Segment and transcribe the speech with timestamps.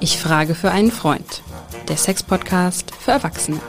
[0.00, 1.42] Ich frage für einen Freund.
[1.88, 3.60] Der Sex-Podcast für Erwachsene.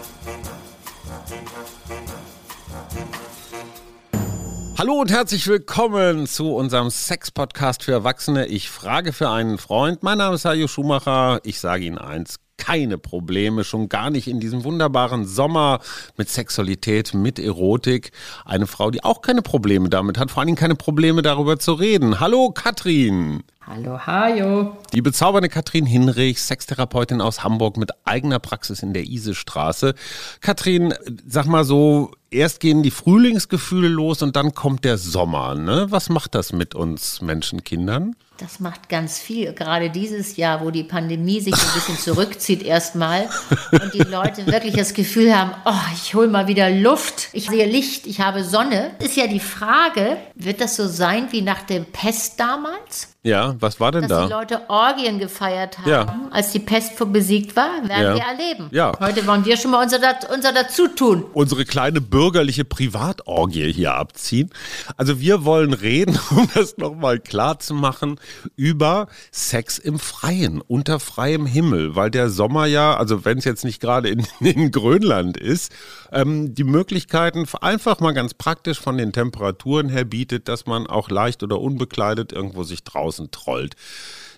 [4.78, 8.46] Hallo und herzlich willkommen zu unserem Sex-Podcast für Erwachsene.
[8.46, 10.04] Ich frage für einen Freund.
[10.04, 11.42] Mein Name ist Hajo Schumacher.
[11.44, 15.80] Ich sage Ihnen eins, keine Probleme, schon gar nicht in diesem wunderbaren Sommer
[16.18, 18.12] mit Sexualität, mit Erotik.
[18.46, 21.74] Eine Frau, die auch keine Probleme damit hat, vor allen Dingen keine Probleme darüber zu
[21.74, 22.20] reden.
[22.20, 23.44] Hallo Katrin.
[23.66, 24.78] Hallo Hajo.
[24.94, 29.94] Die bezaubernde Katrin Hinrich, Sextherapeutin aus Hamburg mit eigener Praxis in der Isestraße.
[30.42, 30.94] Katrin,
[31.28, 35.56] sag mal so, erst gehen die Frühlingsgefühle los und dann kommt der Sommer.
[35.56, 35.88] Ne?
[35.90, 38.16] Was macht das mit uns Menschenkindern?
[38.40, 39.52] Das macht ganz viel.
[39.52, 43.28] Gerade dieses Jahr, wo die Pandemie sich ein bisschen zurückzieht erstmal
[43.72, 47.66] und die Leute wirklich das Gefühl haben, oh, ich hole mal wieder Luft, ich sehe
[47.66, 48.92] Licht, ich habe Sonne.
[49.00, 53.10] Ist ja die Frage, wird das so sein wie nach der Pest damals?
[53.22, 54.26] Ja, was war denn dass da?
[54.28, 56.30] die Leute Orgien gefeiert haben, Ja.
[56.32, 58.16] als die Pest besiegt war, werden Ja.
[58.16, 58.70] wir erleben.
[58.72, 58.94] Ja.
[58.98, 60.00] Heute wollen wir schon mal unser,
[60.34, 61.26] unser Dazutun.
[61.34, 64.50] unsere kleine bürgerliche Privatorgie hier abziehen.
[64.96, 68.18] Also wir wollen reden, um das nochmal klar zu machen,
[68.56, 73.64] über Sex im Freien, unter freiem Himmel, weil der Sommer ja, also wenn es jetzt
[73.64, 75.72] nicht gerade in, in Grönland ist,
[76.12, 81.10] ähm, die Möglichkeiten einfach mal ganz praktisch von den Temperaturen her bietet, dass man auch
[81.10, 83.76] leicht oder unbekleidet irgendwo sich draußen trollt.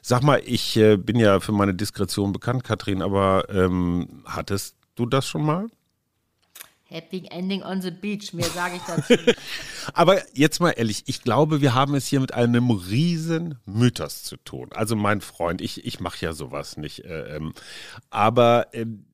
[0.01, 5.05] Sag mal, ich äh, bin ja für meine Diskretion bekannt, Katrin, aber ähm, hattest du
[5.05, 5.67] das schon mal?
[6.91, 9.15] Happy Ending on the Beach, mehr sage ich dazu.
[9.93, 14.35] Aber jetzt mal ehrlich, ich glaube, wir haben es hier mit einem riesen Mythos zu
[14.37, 14.69] tun.
[14.73, 17.05] Also mein Freund, ich, ich mache ja sowas nicht.
[17.05, 17.53] Äh, ähm,
[18.09, 19.05] aber ähm,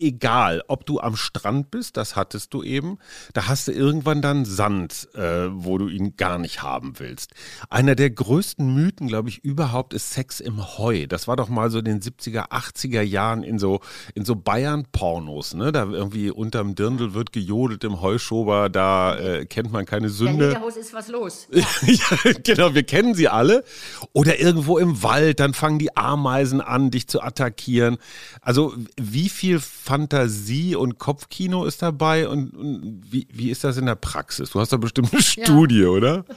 [0.00, 2.98] egal, ob du am Strand bist, das hattest du eben,
[3.34, 7.32] da hast du irgendwann dann Sand, äh, wo du ihn gar nicht haben willst.
[7.68, 11.06] Einer der größten Mythen, glaube ich, überhaupt ist Sex im Heu.
[11.06, 13.80] Das war doch mal so in den 70er, 80er Jahren in so,
[14.14, 15.72] in so Bayern-Pornos, ne?
[15.72, 20.48] Da irgendwie unterm Dirndl wird gejodelt im Heuschober, da äh, kennt man keine Der Sünde.
[20.48, 21.48] Lederhose ist was los.
[21.52, 23.64] ja, genau, wir kennen sie alle.
[24.12, 27.98] Oder irgendwo im Wald, dann fangen die Ameisen an, dich zu attackieren.
[28.40, 33.86] Also wie viel Fantasie und Kopfkino ist dabei und, und wie, wie ist das in
[33.86, 34.50] der Praxis?
[34.50, 36.24] Du hast da bestimmt eine Studie, oder?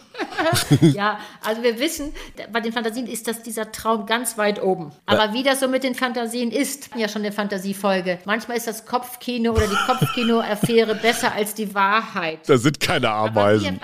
[0.82, 2.14] Ja, also wir wissen,
[2.52, 4.92] bei den Fantasien ist das dieser Traum ganz weit oben.
[5.06, 8.20] Aber wie das so mit den Fantasien ist, ja schon eine Fantasiefolge.
[8.26, 12.40] Manchmal ist das Kopfkino oder die Kopfkino-Affäre besser als die Wahrheit.
[12.48, 13.80] Da sind keine Ameisen.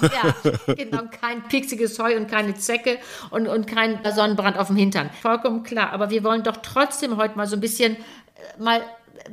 [0.00, 0.10] Wir,
[0.66, 2.98] ja, genau, kein pixiges Heu und keine Zecke
[3.30, 5.10] und, und kein Sonnenbrand auf dem Hintern.
[5.22, 5.92] Vollkommen klar.
[5.92, 8.82] Aber wir wollen doch trotzdem heute mal so ein bisschen äh, mal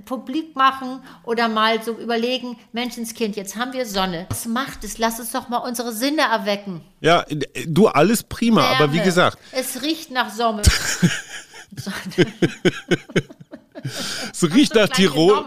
[0.05, 4.25] publik machen oder mal so überlegen, Menschenskind, jetzt haben wir Sonne.
[4.29, 4.97] Was macht es?
[4.97, 6.81] Lass uns doch mal unsere Sinne erwecken.
[7.01, 7.25] Ja,
[7.65, 9.05] du alles prima, aber wie Wärme.
[9.05, 10.61] gesagt, Es riecht nach Sommer.
[14.31, 15.45] es riecht nach Tirol.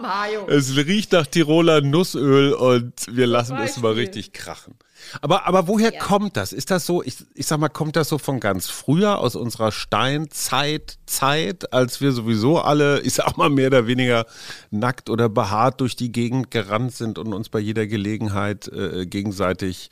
[0.49, 4.75] Es riecht nach Tiroler Nussöl und wir lassen es mal richtig krachen.
[5.21, 6.53] Aber, aber woher kommt das?
[6.53, 9.73] Ist das so, ich, ich sag mal, kommt das so von ganz früher, aus unserer
[9.73, 14.27] Steinzeit, Zeit, als wir sowieso alle, ich sag mal, mehr oder weniger
[14.71, 19.91] nackt oder behaart durch die Gegend gerannt sind und uns bei jeder Gelegenheit äh, gegenseitig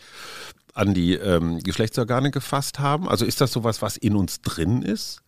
[0.74, 3.08] an die ähm, Geschlechtsorgane gefasst haben?
[3.08, 5.22] Also ist das sowas, was in uns drin ist?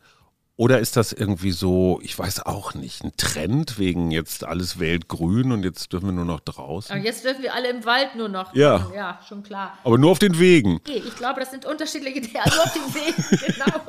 [0.61, 5.53] Oder ist das irgendwie so, ich weiß auch nicht, ein Trend wegen jetzt alles weltgrün
[5.53, 6.95] und jetzt dürfen wir nur noch draußen?
[6.95, 8.55] Und jetzt dürfen wir alle im Wald nur noch.
[8.55, 8.77] Ja.
[8.77, 8.95] machen.
[8.95, 9.79] Ja, schon klar.
[9.85, 10.77] Aber nur auf den Wegen.
[10.77, 12.45] Okay, ich glaube, das sind unterschiedliche Dinge.
[12.45, 13.81] Also auf dem Weg, genau.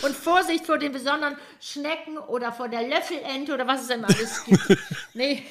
[0.00, 4.42] Und Vorsicht vor den besonderen Schnecken oder vor der Löffelente oder was es immer alles
[4.46, 4.78] gibt.
[5.12, 5.42] Nee,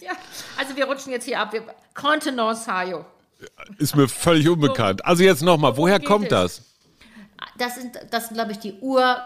[0.00, 0.12] ja.
[0.58, 1.52] Also wir rutschen jetzt hier ab.
[1.52, 3.04] Wir, Contenance, Hajo.
[3.78, 5.04] Ist mir völlig unbekannt.
[5.04, 6.62] Also jetzt nochmal, woher kommt das?
[7.58, 9.20] Das sind, das sind glaube ich, die Ur,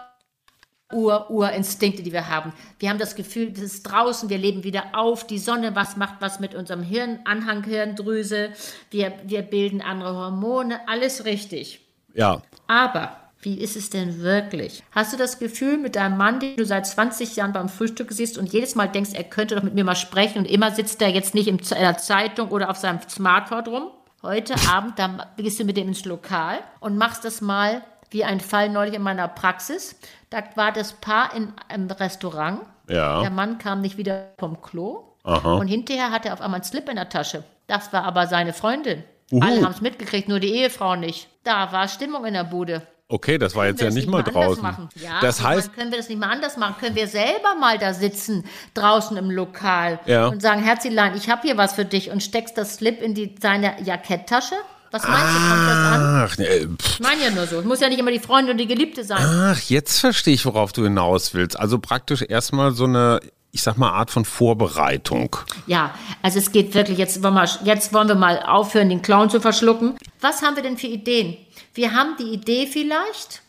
[0.93, 2.53] Ur, Urinstinkte, die wir haben.
[2.79, 6.15] Wir haben das Gefühl, das ist draußen, wir leben wieder auf, die Sonne, was macht
[6.21, 8.51] was mit unserem Hirn, Anhanghirndrüse,
[8.89, 11.81] wir, wir bilden andere Hormone, alles richtig.
[12.13, 12.41] Ja.
[12.67, 14.81] Aber wie ist es denn wirklich?
[14.91, 18.37] Hast du das Gefühl mit deinem Mann, den du seit 20 Jahren beim Frühstück siehst
[18.37, 21.09] und jedes Mal denkst, er könnte doch mit mir mal sprechen und immer sitzt er
[21.09, 23.91] jetzt nicht in der Zeitung oder auf seinem Smartphone rum?
[24.23, 28.39] Heute Abend, dann gehst du mit dem ins Lokal und machst das mal wie ein
[28.39, 29.95] Fall neulich in meiner Praxis.
[30.29, 32.61] Da war das Paar in einem Restaurant.
[32.89, 33.21] Ja.
[33.21, 35.03] Der Mann kam nicht wieder vom Klo.
[35.23, 35.55] Aha.
[35.55, 37.43] Und hinterher hatte er auf einmal einen Slip in der Tasche.
[37.67, 39.03] Das war aber seine Freundin.
[39.41, 41.27] Alle haben es mitgekriegt, nur die Ehefrau nicht.
[41.43, 42.81] Da war Stimmung in der Bude.
[43.09, 44.63] Okay, das war jetzt ja nicht mal draußen.
[44.95, 46.75] Ja, das heißt, können wir das nicht mal anders machen?
[46.77, 50.27] Können wir selber mal da sitzen, draußen im Lokal Ja.
[50.27, 53.35] und sagen, Herzilein, ich habe hier was für dich und steckst das Slip in die,
[53.41, 54.55] seine Jacketttasche?
[54.91, 56.27] Was meinst du, kommt das an?
[56.27, 56.93] Ach, nee, pff.
[56.93, 57.59] Ich meine ja nur so.
[57.59, 59.19] Es muss ja nicht immer die Freundin und die Geliebte sein.
[59.21, 61.59] Ach, jetzt verstehe ich, worauf du hinaus willst.
[61.59, 63.19] Also praktisch erstmal so eine,
[63.51, 65.35] ich sag mal, Art von Vorbereitung.
[65.65, 69.29] Ja, also es geht wirklich, jetzt wollen, wir, jetzt wollen wir mal aufhören, den Clown
[69.29, 69.97] zu verschlucken.
[70.21, 71.37] Was haben wir denn für Ideen?
[71.73, 73.41] Wir haben die Idee vielleicht,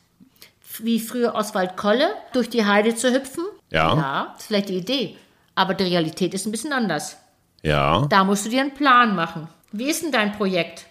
[0.80, 3.44] wie früher Oswald Kolle, durch die Heide zu hüpfen.
[3.70, 3.96] Ja.
[3.96, 5.16] Ja, ist vielleicht die Idee.
[5.54, 7.16] Aber die Realität ist ein bisschen anders.
[7.62, 8.06] Ja.
[8.08, 9.48] Da musst du dir einen Plan machen.
[9.72, 10.86] Wie ist denn dein Projekt?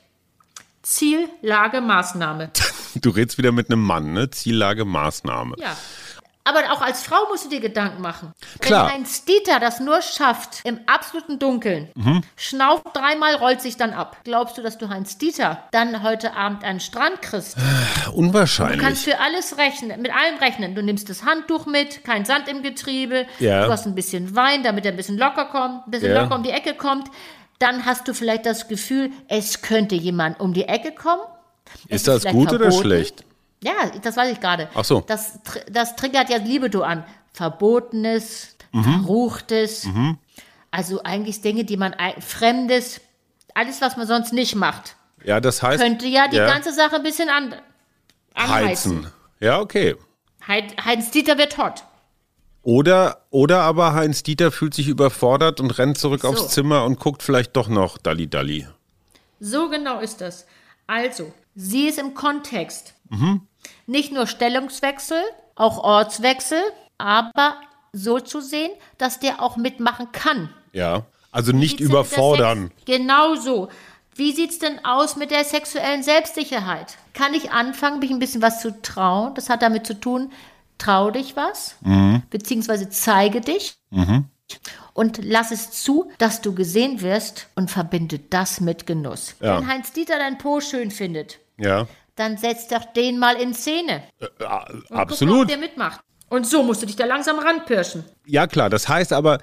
[0.88, 2.52] Ziel, Lage, Maßnahme.
[2.96, 4.32] Du redest wieder mit einem Mann, ne?
[4.32, 5.56] Ziellage, Maßnahme.
[5.60, 5.76] Ja.
[6.46, 8.32] Aber auch als Frau musst du dir Gedanken machen.
[8.62, 8.88] Klar.
[8.88, 12.24] Wenn Heinz Dieter das nur schafft, im absoluten Dunkeln, Mhm.
[12.38, 14.18] schnauft dreimal, rollt sich dann ab.
[14.24, 17.58] Glaubst du, dass du Heinz Dieter dann heute Abend einen Strand kriegst?
[18.06, 18.80] Du Unwahrscheinlich.
[18.80, 20.74] kannst für alles rechnen, mit allem rechnen.
[20.74, 23.66] Du nimmst das Handtuch mit, kein Sand im Getriebe, Ja.
[23.66, 26.22] du hast ein bisschen Wein, damit er ein bisschen locker kommt, ein bisschen Ja.
[26.24, 27.10] locker um die Ecke kommt.
[27.60, 31.22] Dann hast du vielleicht das Gefühl, es könnte jemand um die Ecke kommen.
[31.90, 32.82] Es ist das vielleicht gut oder verboten.
[32.84, 33.26] schlecht?
[33.64, 34.70] Ja, das weiß ich gerade.
[34.76, 35.02] Ach so.
[35.02, 35.40] Das,
[35.72, 37.04] das triggert ja Libido an.
[37.34, 38.84] Verbotenes, Mhm.
[38.84, 39.88] Verruchtes.
[40.72, 43.00] Also eigentlich Dinge, die man, Fremdes,
[43.54, 45.82] alles, was man sonst nicht macht, Ja, das heißt.
[45.82, 47.56] könnte ja die ja, ganze Sache ein bisschen an,
[48.34, 48.98] anheizen.
[49.06, 49.14] heizen.
[49.40, 49.96] Ja, okay.
[50.48, 51.84] Heinz Dieter wird hot.
[52.68, 56.28] Oder, oder aber Heinz Dieter fühlt sich überfordert und rennt zurück So.
[56.28, 58.68] aufs Zimmer und guckt vielleicht doch noch Dalli Dalli.
[59.40, 60.46] So genau ist das.
[60.86, 62.94] Also, sieh es im Kontext.
[63.08, 63.44] Mhm.
[63.86, 65.22] Nicht nur Stellungswechsel,
[65.56, 66.60] auch Ortswechsel,
[66.98, 67.56] aber
[67.94, 70.50] so zu sehen, dass der auch mitmachen kann.
[70.74, 71.06] Ja.
[71.32, 72.72] Also nicht überfordern.
[72.84, 73.70] Genau so.
[74.14, 76.98] Wie sieht's denn aus mit der sexuellen Selbstsicherheit?
[77.14, 79.36] Kann ich anfangen, mich ein bisschen was zu trauen?
[79.36, 80.34] Das hat damit zu tun,
[80.78, 82.24] trau dich was, Mhm.
[82.30, 83.78] beziehungsweise zeige dich
[84.94, 89.36] und lass es zu, dass du gesehen wirst und verbinde das mit Genuss.
[89.40, 89.58] Ja.
[89.60, 91.88] Wenn Heinz Dieter dein Po schön findet, Ja.
[92.16, 94.04] dann setz doch den mal in Szene.
[94.20, 95.50] Äh, Und Guck mal, ob absolut.
[95.50, 96.00] der mitmacht.
[96.30, 98.04] Und so musst du dich da langsam ranpirschen.
[98.26, 98.70] Ja, klar.
[98.70, 99.40] Das heißt aber,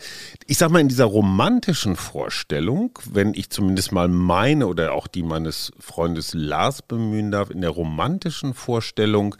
[0.46, 5.22] ich sag mal, in dieser romantischen Vorstellung, wenn ich zumindest mal meine oder auch die
[5.22, 9.34] meines Freundes Lars bemühen darf, in der romantischen Vorstellung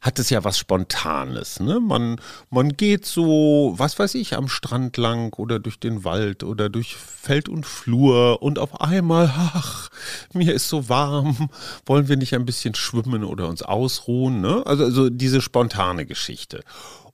[0.00, 1.60] hat es ja was Spontanes.
[1.60, 1.80] Ne?
[1.80, 6.68] Man, man geht so, was weiß ich, am Strand lang oder durch den Wald oder
[6.68, 9.88] durch Feld und Flur und auf einmal, ach,
[10.32, 11.50] mir ist so warm,
[11.86, 14.40] wollen wir nicht ein bisschen schwimmen oder uns ausruhen?
[14.40, 14.62] Ne?
[14.66, 16.60] Also, also diese spontane Geschichte.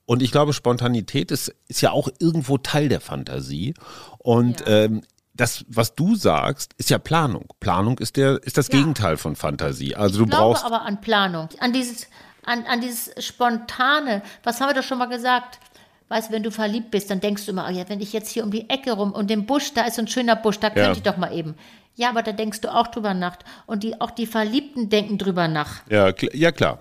[0.05, 3.73] Und ich glaube, Spontanität ist, ist ja auch irgendwo Teil der Fantasie.
[4.19, 5.01] Und ähm,
[5.33, 7.47] das, was du sagst, ist ja Planung.
[7.59, 9.95] Planung ist, der, ist das Gegenteil von Fantasie.
[9.95, 10.63] Also du Ich glaube brauchst.
[10.63, 12.07] aber an Planung, an dieses,
[12.45, 14.21] an, an dieses Spontane.
[14.43, 15.59] Was haben wir doch schon mal gesagt?
[16.07, 18.29] Weißt du, wenn du verliebt bist, dann denkst du immer, oh ja, wenn ich jetzt
[18.29, 20.69] hier um die Ecke rum und den Busch, da ist so ein schöner Busch, da
[20.69, 21.55] könnte ich doch mal eben.
[21.95, 23.37] Ja, aber da denkst du auch drüber nach.
[23.65, 25.81] Und die, auch die Verliebten denken drüber nach.
[25.89, 26.79] Ja, kl ja, klar.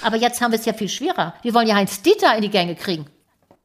[0.00, 1.34] Aber jetzt haben wir es ja viel schwerer.
[1.42, 3.06] Wir wollen ja Heinz Dieter in die Gänge kriegen.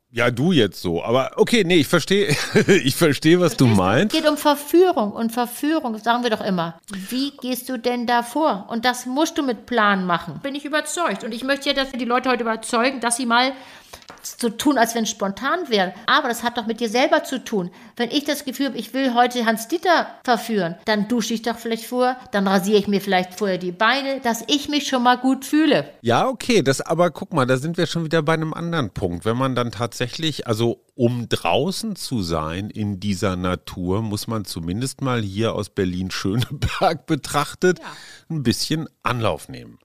[0.10, 1.04] Ja, du jetzt so.
[1.04, 2.34] Aber okay, nee, ich verstehe,
[2.68, 4.16] ich verstehe, was du Es meinst.
[4.16, 6.80] geht um Verführung und Verführung, sagen wir doch immer.
[7.10, 8.68] Wie gehst du denn da vor?
[8.70, 10.40] Und das musst du mit Plan machen.
[10.42, 11.24] Bin ich überzeugt.
[11.26, 13.52] Und ich möchte ja, dass wir die Leute heute überzeugen, dass sie mal
[14.38, 15.94] so tun, als wenn es spontan wäre.
[16.06, 17.72] Aber das hat doch mit dir selber zu tun.
[17.96, 21.58] Wenn ich das Gefühl habe, ich will heute Hans Dieter verführen, dann dusche ich doch
[21.58, 25.18] vielleicht vorher, dann rasiere ich mir vielleicht vorher die Beine, dass ich mich schon mal
[25.18, 25.90] gut fühle.
[26.02, 29.26] Ja, okay, das aber guck mal, da sind wir schon wieder bei einem anderen Punkt.
[29.26, 35.02] Wenn man dann tatsächlich, also um draußen zu sein in dieser Natur, muss man zumindest
[35.02, 37.80] mal hier aus Berlin-Schöneberg betrachtet
[38.30, 39.80] ein bisschen Anlauf nehmen.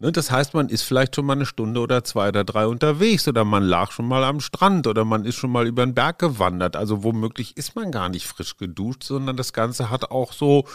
[0.00, 3.26] Ne, das heißt, man ist vielleicht schon mal eine Stunde oder zwei oder drei unterwegs
[3.26, 6.20] oder man lag schon mal am Strand oder man ist schon mal über den Berg
[6.20, 6.76] gewandert.
[6.76, 10.66] Also womöglich ist man gar nicht frisch geduscht, sondern das Ganze hat auch so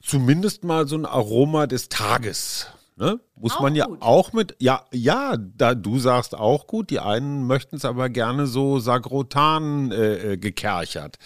[0.00, 2.68] zumindest mal so ein Aroma des Tages.
[2.94, 3.18] Ne?
[3.34, 4.00] Muss Auch man ja gut.
[4.00, 8.46] auch mit, ja, ja, da du sagst auch gut, die einen möchten es aber gerne
[8.46, 11.18] so sagrotan äh, äh, gekerchert.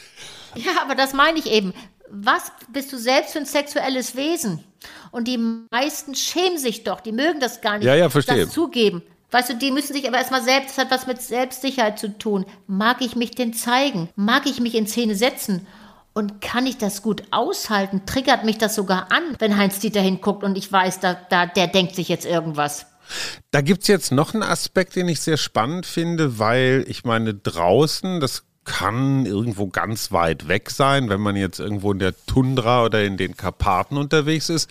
[0.54, 1.74] Ja, aber das meine ich eben.
[2.10, 4.64] Was bist du selbst für ein sexuelles Wesen?
[5.10, 5.38] Und die
[5.70, 8.44] meisten schämen sich doch, die mögen das gar nicht Ja, ja, verstehe.
[8.44, 9.02] das zugeben.
[9.30, 12.46] Weißt du, die müssen sich aber erstmal selbst, das hat was mit Selbstsicherheit zu tun.
[12.66, 14.08] Mag ich mich denn zeigen?
[14.14, 15.66] Mag ich mich in Szene setzen?
[16.14, 18.06] Und kann ich das gut aushalten?
[18.06, 21.66] Triggert mich das sogar an, wenn Heinz Dieter hinguckt und ich weiß, da, da, der
[21.66, 22.86] denkt sich jetzt irgendwas.
[23.50, 27.34] Da gibt es jetzt noch einen Aspekt, den ich sehr spannend finde, weil ich meine,
[27.34, 32.84] draußen, das kann irgendwo ganz weit weg sein, wenn man jetzt irgendwo in der Tundra
[32.84, 34.68] oder in den Karpaten unterwegs ist.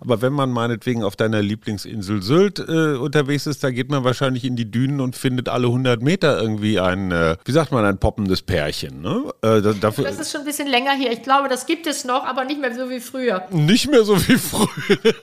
[0.00, 4.44] Aber wenn man meinetwegen auf deiner Lieblingsinsel Sylt äh, unterwegs ist, da geht man wahrscheinlich
[4.44, 7.98] in die Dünen und findet alle 100 Meter irgendwie ein, äh, wie sagt man, ein
[7.98, 9.00] poppendes Pärchen.
[9.00, 9.32] Ne?
[9.42, 11.10] Äh, dafür, das ist schon ein bisschen länger hier.
[11.10, 13.46] Ich glaube, das gibt es noch, aber nicht mehr so wie früher.
[13.50, 15.14] Nicht mehr so wie früher.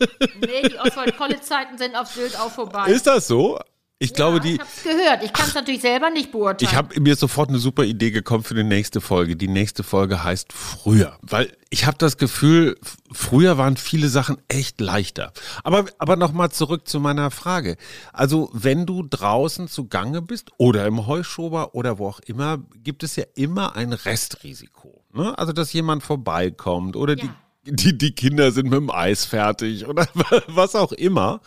[0.42, 2.88] nee, die Oswald-Kolle-Zeiten sind auf Sylt auch vorbei.
[2.88, 3.60] Ist das so?
[4.06, 4.54] Ich ja, glaube, die.
[4.54, 5.24] Ich habe es gehört.
[5.24, 6.70] Ich kann es natürlich selber nicht beurteilen.
[6.70, 9.36] Ich habe mir sofort eine super Idee gekommen für die nächste Folge.
[9.36, 12.78] Die nächste Folge heißt früher, weil ich habe das Gefühl,
[13.12, 15.34] früher waren viele Sachen echt leichter.
[15.64, 17.78] Aber aber noch mal zurück zu meiner Frage.
[18.14, 23.16] Also wenn du draußen zugange bist oder im Heuschober oder wo auch immer, gibt es
[23.16, 25.04] ja immer ein Restrisiko.
[25.14, 25.36] Ne?
[25.36, 27.26] Also dass jemand vorbeikommt oder ja.
[27.66, 30.08] die, die die Kinder sind mit dem Eis fertig oder
[30.48, 31.42] was auch immer.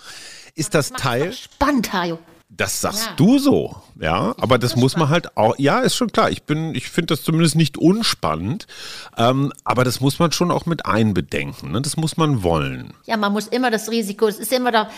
[0.59, 1.33] Ist das, das Teil?
[1.33, 2.19] Spannend, Hajo.
[2.51, 3.13] Das sagst ja.
[3.17, 4.35] du so, ja.
[4.39, 5.55] Aber das muss man halt auch.
[5.59, 6.31] Ja, ist schon klar.
[6.31, 8.67] Ich bin, ich finde das zumindest nicht unspannend.
[9.19, 11.73] Ähm, aber das muss man schon auch mit einbedenken.
[11.73, 11.83] Ne?
[11.83, 12.95] Das muss man wollen.
[13.05, 14.27] Ja, man muss immer das Risiko.
[14.27, 14.89] Es ist immer da.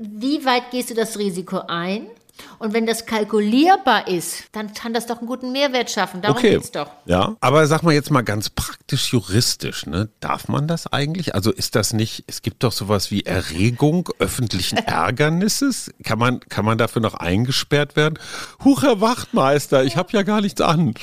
[0.00, 2.06] Wie weit gehst du das Risiko ein?
[2.58, 6.22] Und wenn das kalkulierbar ist, dann kann das doch einen guten Mehrwert schaffen.
[6.22, 6.50] Darum okay.
[6.50, 6.88] geht's doch.
[7.06, 10.08] Ja, aber sag mal jetzt mal ganz praktisch juristisch, ne?
[10.20, 11.34] Darf man das eigentlich?
[11.34, 15.92] Also ist das nicht, es gibt doch sowas wie Erregung öffentlichen Ärgernisses?
[16.04, 18.18] Kann man, kann man dafür noch eingesperrt werden?
[18.64, 20.94] Huch, Herr Wachtmeister, ich habe ja gar nichts an.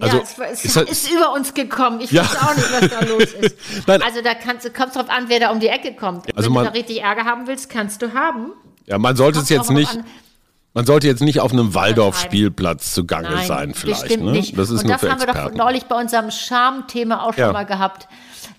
[0.00, 2.00] Also, ja, es, es ist, ist, über uns gekommen.
[2.00, 2.22] Ich ja.
[2.22, 3.56] weiß auch nicht, was da los ist.
[3.88, 6.34] Also da kannst du, kommt drauf an, wer da um die Ecke kommt.
[6.36, 8.52] Also Wenn man, du da richtig Ärger haben willst, kannst du haben.
[8.86, 9.90] Ja, man sollte es jetzt nicht.
[9.90, 10.04] An,
[10.74, 14.20] man sollte jetzt nicht auf einem Waldorf-Spielplatz zugange Nein, sein, vielleicht.
[14.20, 14.30] Ne?
[14.30, 14.56] nicht.
[14.58, 17.46] Das ist Und das haben wir doch neulich bei unserem Scham-Thema auch ja.
[17.46, 18.08] schon mal gehabt.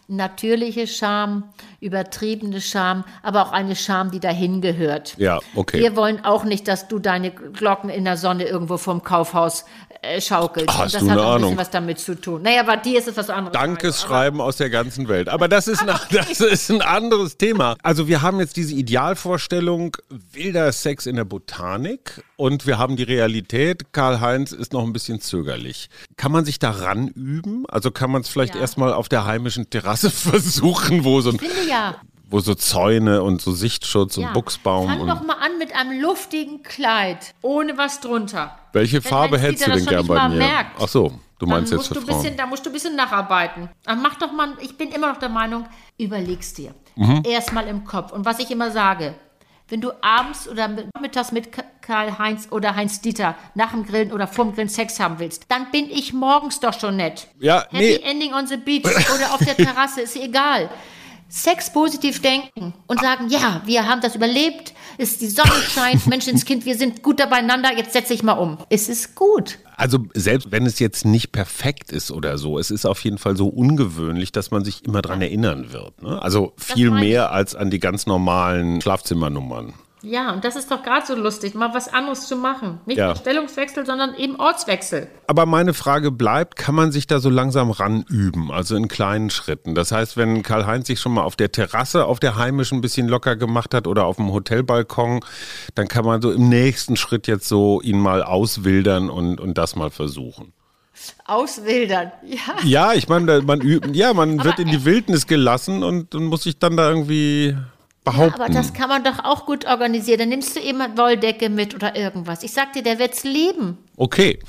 [0.08, 1.44] Natürliche Scham,
[1.80, 5.16] übertriebene Scham, aber auch eine Scham, die dahin gehört.
[5.18, 5.80] Ja, okay.
[5.80, 9.66] Wir wollen auch nicht, dass du deine Glocken in der Sonne irgendwo vom Kaufhaus
[10.10, 10.70] äh, schaukelst.
[10.70, 12.42] Hast und das hat auch ein bisschen was damit zu tun.
[12.42, 13.54] Naja, aber dir ist es was anderes.
[13.54, 15.30] Dankesschreiben aus der ganzen Welt.
[15.30, 17.76] Aber das ist, ein, das ist ein anderes Thema.
[17.84, 19.96] Also wir haben jetzt diese Idealvorstellung
[20.32, 23.94] wilder Sex in der Botanik und wir haben die Realität.
[23.94, 25.90] Karl-Heinz ist noch ein bisschen zögerlich.
[26.18, 27.66] Kann man sich daran üben?
[27.68, 28.62] Also kann man es vielleicht ja.
[28.62, 31.96] erstmal auf der heimischen Terrasse versuchen, wo so ein, ja
[32.30, 34.28] wo so Zäune und so Sichtschutz ja.
[34.28, 34.88] und Buchsbaum.
[34.88, 38.58] Fang doch mal an mit einem luftigen Kleid, ohne was drunter.
[38.74, 40.38] Welche Farbe hättest du denn gern bei mir?
[40.38, 40.80] Merkt.
[40.80, 42.06] Ach so, du meinst jetzt für Frauen.
[42.06, 43.70] Bisschen, da musst du ein bisschen nacharbeiten.
[43.84, 45.66] Dann mach doch mal, ich bin immer noch der Meinung,
[45.98, 46.74] überlegst dir.
[46.96, 47.24] Mhm.
[47.26, 48.12] Erstmal im Kopf.
[48.12, 49.16] Und was ich immer sage,
[49.70, 50.68] wenn du abends oder
[51.00, 51.50] mittags mit
[51.82, 56.14] Karl-Heinz oder Heinz-Dieter nach dem Grillen oder vorm Grillen Sex haben willst, dann bin ich
[56.14, 57.28] morgens doch schon nett.
[57.40, 57.96] Ja, Happy nee.
[58.04, 60.70] Ending on the beach oder auf der Terrasse, ist egal.
[61.30, 66.66] Sex positiv denken und sagen, ja, wir haben das überlebt, ist die Sonne scheint, Menschenskind,
[66.66, 68.58] wir sind gut beieinander, jetzt setze ich mal um.
[68.70, 69.60] Es ist gut.
[69.78, 73.38] Also selbst wenn es jetzt nicht perfekt ist oder so, es ist auf jeden Fall
[73.38, 76.02] so ungewöhnlich, dass man sich immer dran erinnern wird.
[76.02, 76.20] Ne?
[76.20, 79.74] Also viel mehr als an die ganz normalen Schlafzimmernummern.
[80.02, 82.80] Ja, und das ist doch gerade so lustig, mal was anderes zu machen.
[82.86, 83.16] Nicht ja.
[83.16, 85.08] Stellungswechsel, sondern eben Ortswechsel.
[85.28, 89.76] Aber meine Frage bleibt, kann man sich da so langsam ranüben, also in kleinen Schritten?
[89.76, 93.10] Das heißt, wenn Karl-Heinz sich schon mal auf der Terrasse, auf der heimischen ein bisschen
[93.10, 95.20] locker gemacht hat oder auf dem Hotelbalkon,
[95.76, 99.76] dann kann man so im nächsten Schritt jetzt so ihn mal auswildern und, und das
[99.76, 100.54] mal versuchen.
[101.26, 102.64] Auswildern, ja.
[102.64, 106.44] Ja, ich meine, man übt, ja, man wird in die Wildnis gelassen und, und muss
[106.44, 107.56] sich dann da irgendwie
[108.04, 108.40] behaupten.
[108.40, 110.20] Ja, aber das kann man doch auch gut organisieren.
[110.20, 112.44] Dann nimmst du eben eine Wolldecke mit oder irgendwas.
[112.44, 113.78] Ich sag dir, der wird's lieben.
[113.98, 114.40] Okay.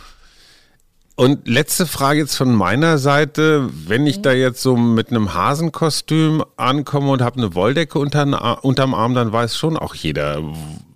[1.16, 3.68] Und letzte Frage jetzt von meiner Seite.
[3.70, 8.94] Wenn ich da jetzt so mit einem Hasenkostüm ankomme und habe eine Wolldecke unter, unterm
[8.94, 10.42] Arm, dann weiß schon auch jeder,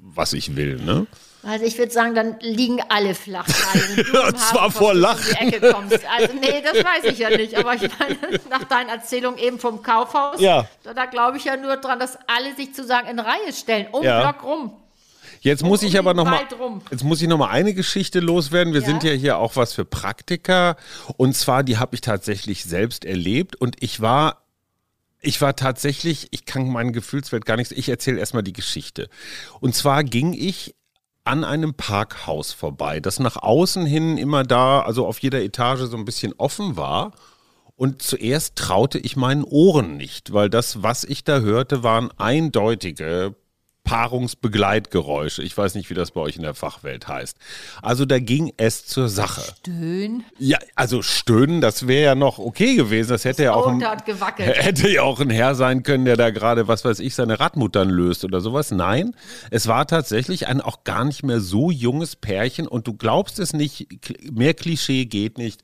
[0.01, 1.07] was ich will, ne?
[1.47, 3.47] Also ich würde sagen, dann liegen alle flach.
[4.29, 5.25] Und zwar vor Lachen.
[5.31, 6.01] Die Ecke kommst.
[6.07, 7.57] Also nee, das weiß ich ja nicht.
[7.57, 10.67] Aber ich meine, nach deiner Erzählung eben vom Kaufhaus, ja.
[10.83, 13.89] da, da glaube ich ja nur dran, dass alle sich zu sagen in Reihe stellen,
[13.93, 14.21] um ja.
[14.21, 14.73] Block rum.
[15.41, 16.41] Jetzt muss ich aber noch mal,
[16.91, 18.73] jetzt muss ich noch mal eine Geschichte loswerden.
[18.73, 18.87] Wir ja?
[18.87, 20.77] sind ja hier auch was für Praktiker
[21.19, 24.45] und zwar die habe ich tatsächlich selbst erlebt und ich war
[25.21, 29.09] ich war tatsächlich, ich kann meinen Gefühlswelt gar nicht, ich erzähle erstmal die Geschichte.
[29.61, 30.75] Und zwar ging ich
[31.25, 35.97] an einem Parkhaus vorbei, das nach außen hin immer da, also auf jeder Etage so
[35.97, 37.13] ein bisschen offen war.
[37.77, 43.35] Und zuerst traute ich meinen Ohren nicht, weil das, was ich da hörte, waren eindeutige
[43.95, 45.45] Paarungsbegleitgeräusche.
[45.45, 47.37] Ich weiß nicht, wie das bei euch in der Fachwelt heißt.
[47.81, 49.41] Also da ging es zur Sache.
[49.61, 50.25] Stöhn.
[50.37, 53.11] Ja, also stöhnen, das wäre ja noch okay gewesen.
[53.11, 53.81] Das hätte ja auch ein,
[54.39, 57.89] hätte ja auch ein Herr sein können, der da gerade, was weiß ich, seine Radmuttern
[57.89, 58.73] löst oder sowas.
[58.73, 59.15] Nein,
[59.53, 63.53] es war tatsächlich ein auch gar nicht mehr so junges Pärchen und du glaubst es
[63.53, 63.87] nicht,
[64.33, 65.61] mehr Klischee geht nicht.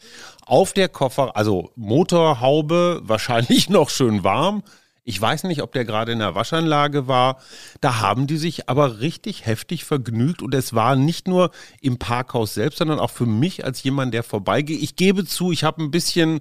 [0.47, 4.63] Auf der Koffer, also Motorhaube, wahrscheinlich noch schön warm.
[5.05, 7.41] Ich weiß nicht, ob der gerade in der Waschanlage war.
[7.81, 12.55] Da haben die sich aber richtig heftig vergnügt und es war nicht nur im Parkhaus
[12.55, 14.83] selbst, sondern auch für mich als jemand, der vorbeigeht.
[14.83, 16.41] Ich gebe zu, ich habe ein bisschen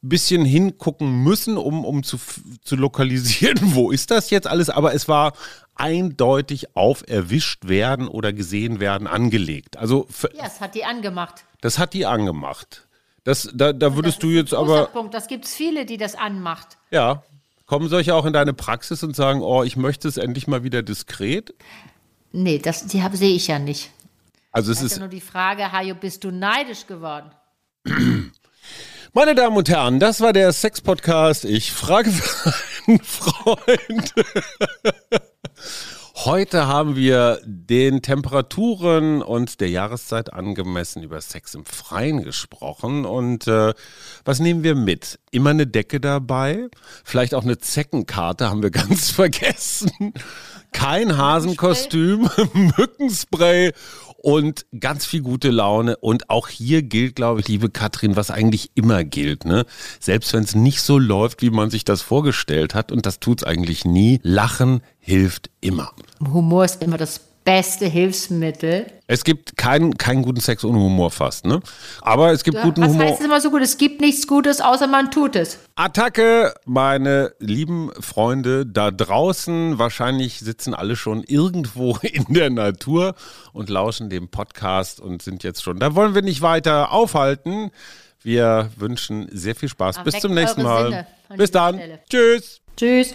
[0.00, 2.18] bisschen hingucken müssen, um, um zu,
[2.62, 4.70] zu lokalisieren, wo ist das jetzt alles.
[4.70, 5.32] Aber es war
[5.74, 9.76] eindeutig auf erwischt werden oder gesehen werden angelegt.
[9.76, 11.44] Also für- Ja, das hat die angemacht.
[11.60, 12.86] das hat die angemacht.
[13.24, 15.14] Das, da, da würdest Das du jetzt aber, Punkt.
[15.14, 16.78] Das gibt es viele, die das anmacht.
[16.90, 17.22] ja,
[17.68, 20.82] kommen solche auch in deine Praxis und sagen, oh, ich möchte es endlich mal wieder
[20.82, 21.54] diskret?
[22.32, 23.90] Nee, das die sehe ich ja nicht.
[24.50, 27.30] Also es Es ist ist, ja nur die Frage, Hajo, bist du neidisch geworden?
[29.12, 31.44] meine Damen und Herren, das war der Sex-Podcast.
[31.44, 32.54] Ich frage für
[32.86, 34.14] einen Freund.
[36.28, 43.06] Heute haben wir den Temperaturen und der Jahreszeit angemessen über Sex im Freien gesprochen.
[43.06, 43.72] Und äh,
[44.26, 45.18] was nehmen wir mit?
[45.30, 46.68] Immer eine Decke dabei,
[47.02, 50.12] vielleicht auch eine Zeckenkarte haben wir ganz vergessen.
[50.72, 53.72] Kein Hasenkostüm, Mückenspray
[54.20, 55.96] und ganz viel gute Laune.
[55.96, 59.44] Und auch hier gilt, glaube ich, liebe Katrin, was eigentlich immer gilt.
[59.44, 59.64] Ne?
[60.00, 63.44] Selbst wenn es nicht so läuft, wie man sich das vorgestellt hat, und das tut's
[63.44, 65.92] eigentlich nie, Lachen hilft immer.
[66.20, 68.86] Humor ist immer das beste Hilfsmittel.
[69.06, 71.60] Es gibt keinen, keinen guten Sex ohne Humor fast, ne?
[72.02, 73.06] Aber es gibt guten Was Humor.
[73.06, 73.62] heißt es immer so gut?
[73.62, 75.58] Es gibt nichts Gutes, außer man tut es.
[75.74, 79.78] Attacke, meine lieben Freunde da draußen.
[79.78, 83.14] Wahrscheinlich sitzen alle schon irgendwo in der Natur
[83.54, 85.78] und lauschen dem Podcast und sind jetzt schon.
[85.78, 87.70] Da wollen wir nicht weiter aufhalten.
[88.22, 90.02] Wir wünschen sehr viel Spaß.
[90.04, 91.06] Bis Erweckt zum nächsten Mal.
[91.34, 91.76] Bis dann.
[91.76, 92.00] Stelle.
[92.10, 92.60] Tschüss.
[92.76, 93.14] Tschüss.